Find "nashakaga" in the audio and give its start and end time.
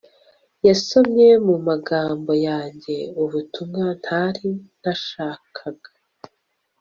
4.81-5.89